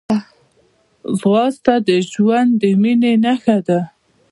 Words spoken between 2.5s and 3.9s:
د مینې نښه ده